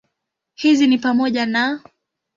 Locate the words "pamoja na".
0.97-1.81